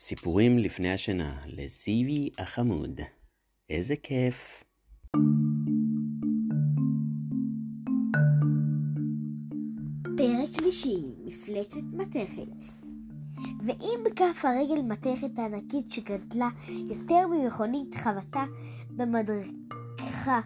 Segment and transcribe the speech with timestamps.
[0.00, 3.00] סיפורים לפני השינה לזיוי החמוד.
[3.70, 4.64] איזה כיף.
[10.16, 12.72] פרק שלישי, מפלצת מתכת.
[13.64, 16.48] ואם בכף הרגל מתכת הענקית שגדלה
[16.90, 18.44] יותר ממכונית חבטה
[18.90, 20.40] במדרכה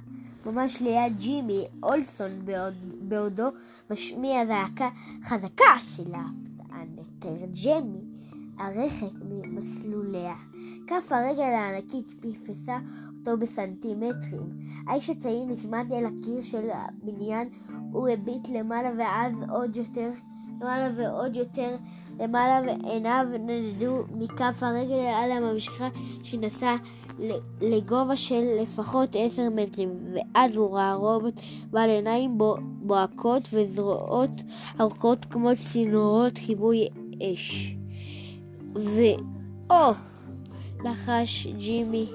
[0.47, 2.75] ממש ליד ג'ימי אולסון בעוד,
[3.09, 3.49] בעודו
[3.91, 4.91] משמיע זעקה
[5.25, 6.13] חזקה של
[6.71, 8.13] הנטר ג'ימי
[8.59, 9.13] הרחק
[10.13, 10.35] ממסלוליה.
[10.87, 12.79] כף הרגל הענקית פספסה
[13.19, 14.49] אותו בסנטימטרים.
[14.87, 17.49] האיש הצעיר נצמד אל הקיר של הבניין,
[17.93, 20.11] הוא הביט למעלה ואז עוד יותר
[20.61, 21.77] למעלה ועוד יותר
[22.21, 25.89] למעלה ועיניו נדדו מכף הרגל על הממשיכה
[26.23, 26.77] שנסע
[27.61, 32.39] לגובה של לפחות עשר מטרים ואז הוא ראה רובוט בעל עיניים
[32.83, 34.31] בוהקות וזרועות
[34.81, 36.89] ארוכות כמו צינורות כיבוי
[37.23, 37.77] אש.
[39.73, 39.93] ואו!
[40.85, 42.07] לחש ג'ימי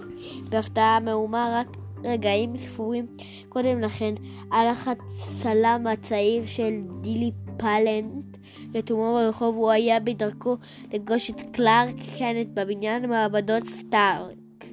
[0.49, 3.05] בהפתעה מהומה רק רגעים ספורים
[3.49, 4.13] קודם לכן
[4.51, 8.37] הלך הצלם הצעיר של דילי פלנט
[8.73, 10.55] לתומו ברחוב הוא היה בדרכו
[10.93, 14.65] לפגוש את קלארק קנט בבניין מעבדות סטארק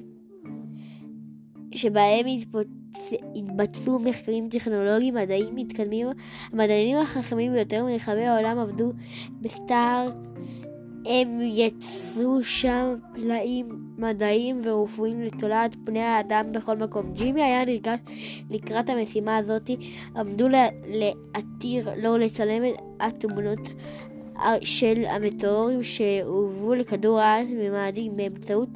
[1.71, 2.25] שבהם
[3.35, 6.07] התבצעו מחקרים טכנולוגיים מדעיים מתקדמים
[6.51, 8.91] המדענים החכמים ביותר מרחבי העולם עבדו
[9.41, 10.13] בסטארק
[11.05, 13.67] הם יצרו שם פלאים
[13.97, 17.13] מדעיים ורפואיים לתולעת פני האדם בכל מקום.
[17.13, 17.99] ג'ימי היה נרגש
[18.49, 19.69] לקראת המשימה הזאת,
[20.15, 20.47] עמדו
[20.87, 23.59] להתיר לו לצלם את התמונות
[24.61, 28.69] של המטאורים שהובאו לכדור הארץ ממאדים באמצעות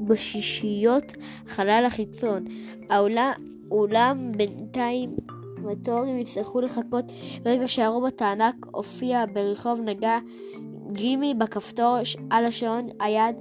[0.00, 1.12] בשישיות
[1.48, 2.44] חלל החיצון.
[2.90, 3.32] העולם,
[3.70, 5.16] אולם בינתיים
[5.64, 7.04] המטאורים יצטרכו לחכות
[7.42, 10.18] ברגע שהרובוט הענק הופיע ברחוב נגע
[10.92, 11.96] ג'ימי בכפתור
[12.30, 13.36] על השעון היד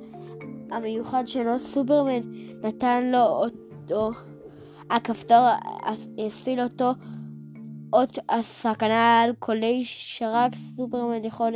[0.71, 2.21] המיוחד שלו, סופרמן
[2.63, 4.11] נתן לו אותו.
[4.89, 5.47] הכפתור
[6.17, 6.91] הפעיל אותו
[7.93, 11.53] אות הסכנה על קולי שרק סופרמן יכול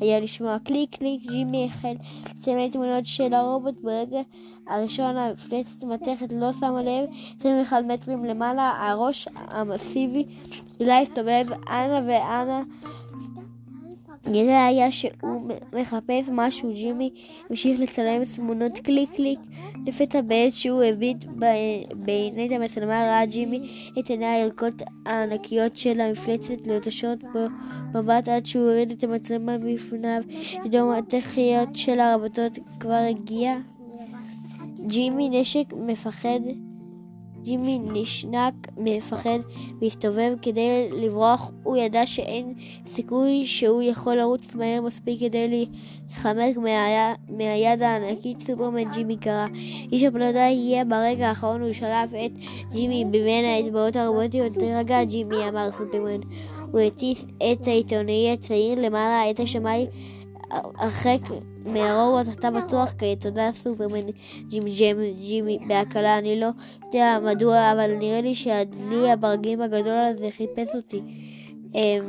[0.00, 0.56] היה לשמוע.
[0.64, 1.94] קליק קליק ג'ימי החל
[2.30, 4.20] לצלם תמונות של הרובוט ברגע
[4.68, 5.16] הראשון.
[5.16, 7.04] המפלצת מתכת לא שמה לב
[7.40, 10.26] 21 מטרים למעלה הראש המסיבי
[10.78, 12.62] שלה הסתובב אנה ואנה
[14.26, 17.10] נראה היה שהוא מחפש משהו, ג'ימי
[17.50, 19.40] המשיך לצלם תמונות קליק קליק.
[19.86, 21.24] לפתע בעת שהוא הביט
[21.94, 27.18] בעיני המצלמה ראה ג'ימי את עיני הערכות הענקיות של המפלצת לוטשות
[27.94, 30.22] במבט עד שהוא הוריד את המצלמה מפניו.
[30.64, 33.56] פתאום התחיות של הרבתות כבר הגיע.
[34.86, 36.40] ג'ימי נשק מפחד
[37.42, 39.38] ג'ימי נשנק מפחד
[39.80, 41.50] והסתובב כדי לברוח.
[41.62, 42.54] הוא ידע שאין
[42.86, 46.56] סיכוי שהוא יכול לרוץ מהר מספיק כדי להיחמק
[47.28, 48.40] מהיד, הענקית.
[48.40, 49.46] סופרמן ג'ימי קרא.
[49.92, 52.32] איש הפלדה הגיע ברגע האחרון, הוא שלף את
[52.72, 54.52] ג'ימי בין האצבעות הרובוטיות.
[54.52, 56.20] תירגע ג'ימי, אמר סופרמן.
[56.72, 59.86] הוא הטיס את העיתונאי הצעיר למעלה את השמיים
[60.52, 61.18] הרחק
[61.66, 64.06] מהרובוט אתה בטוח כעת, תודה סופרמן
[64.48, 66.48] ג'ים ג'ם ג'ימי בהקלה, אני לא
[66.86, 71.00] יודע מדוע, אבל נראה לי שהדלי הברגים הגדול הזה חיפש אותי.
[71.74, 72.02] אמ,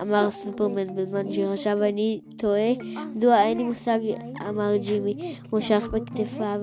[0.00, 2.72] אמר סופרמן בזמן שחשב אני טועה,
[3.16, 3.98] מדוע אין לי מושג,
[4.48, 6.60] אמר ג'ימי, מושך בכתפיו.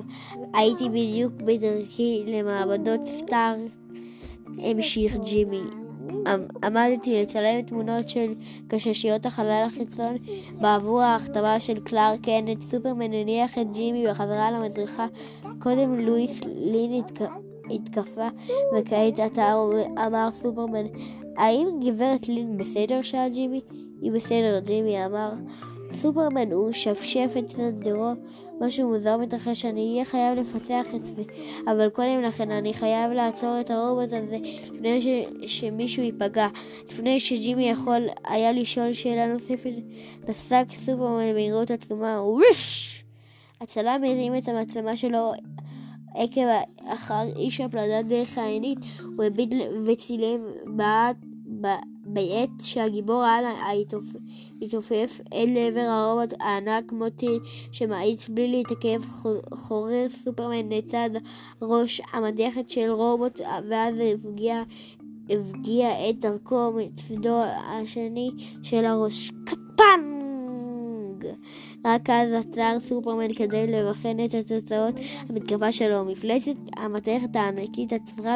[0.54, 3.56] הייתי בדיוק בדרכי למעבדות סטאר,
[4.58, 5.81] המשיך ג'ימי.
[6.64, 8.34] עמדתי לצלם תמונות של
[8.68, 10.18] גששיות החלל החיצון
[10.62, 12.62] בעבור ההכתבה של קלאר קנט.
[12.62, 15.06] סופרמן הניח את ג'ימי בחזרה למדריכה.
[15.60, 17.04] קודם לואיס לין
[17.70, 18.28] התקפה
[18.76, 19.54] וכעת אתה
[20.08, 20.86] אמר סופרמן.
[21.38, 23.02] האם גברת לין בסדר?
[23.02, 23.62] שאל ג'ימי.
[24.02, 25.32] היא בסדר, ג'ימי אמר.
[25.92, 28.12] סופרמן הוא שפשף את סנדרו,
[28.62, 31.22] משהו מוזר מתרחש, אני אהיה חייב לפצח את זה,
[31.68, 34.38] אבל קודם לכן אני חייב לעצור את הרובוט הזה
[34.74, 35.08] לפני ש...
[35.46, 36.48] שמישהו ייפגע.
[36.90, 39.72] לפני שג'ימי יכול היה לשאול שאלה נוספת,
[40.30, 43.04] נסק סופרמן במהירות עצומה, ווש!
[43.62, 45.32] הצלם הרים את המצלמה שלו
[46.16, 46.42] עקב
[46.86, 48.80] אחר איש הפלדה דרך העינית,
[49.18, 49.54] הוא הביט
[49.86, 51.16] וצילם בעט
[52.14, 53.46] בעת שהגיבור על
[54.62, 57.40] התעופף אל עבר הרובוט הענק מוטי
[57.72, 59.02] שמאיץ בלי להתעכב
[59.54, 61.10] חורר סופרמן לצד
[61.62, 64.64] ראש המתכת של רובוט ואז הפגיע,
[65.30, 68.32] הפגיע את דרכו מצדו השני
[68.64, 69.32] של הראש.
[69.46, 70.11] קפאנג!
[71.86, 74.96] רק אז עצר סופרמן כדי לבחן את התוצאות
[75.30, 76.06] המתקפה שלו.
[76.06, 78.36] מפלצת המתכת הענקית עצרה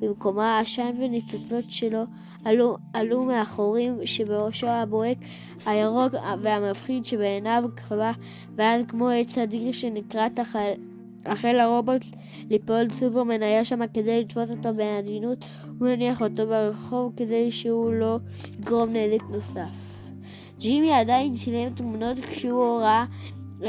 [0.00, 2.02] במקומה העשן וניצוצות שלו
[2.44, 5.18] עלו, עלו מהחורים שבראשו הבוהק
[5.66, 8.10] הירוק והמפחיד שבעיניו קבע,
[8.56, 10.72] ואז כמו עץ אדיר שנקרע תחל...
[11.26, 12.02] החל הרובוט
[12.50, 15.38] ליפול, סופרמן היה שם כדי לתפוס אותו בעדינות
[15.80, 18.18] ולהניח אותו ברחוב כדי שהוא לא
[18.58, 19.93] יגרום נזק נוסף.
[20.64, 23.04] ג'ימי עדיין צילם תמונות כשהוא ראה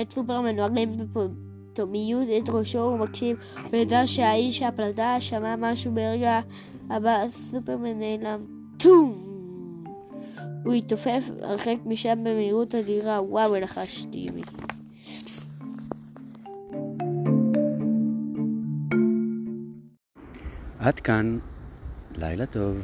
[0.01, 3.37] את סופרמן מרים בפתאומיות את ראשו ומקשיב,
[3.71, 6.39] הוא ידע שהאיש הפלטה שמע משהו ברגע
[6.89, 8.39] הבא, סופרמן נעלם.
[8.77, 9.23] טום!
[10.65, 14.41] הוא התעופף הרחק משם במהירות אדירה, וואו, לחש ג'ימי.
[20.79, 21.37] עד כאן,
[22.15, 22.77] לילה טוב.